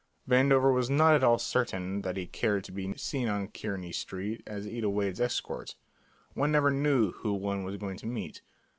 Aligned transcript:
Vandover 0.27 0.73
was 0.73 0.89
not 0.89 1.13
at 1.13 1.23
all 1.23 1.37
certain 1.37 2.01
that 2.01 2.17
he 2.17 2.25
cared 2.25 2.63
to 2.63 2.71
be 2.71 2.91
seen 2.97 3.27
on 3.27 3.49
Kearney 3.49 3.91
Street 3.91 4.41
as 4.47 4.65
Ida 4.65 4.89
Wade's 4.89 5.21
escort; 5.21 5.75
one 6.33 6.51
never 6.51 6.71
knew 6.71 7.11
who 7.11 7.33
one 7.35 7.63
was 7.63 7.77
going 7.77 7.97
to 7.97 8.07
meet. 8.07 8.41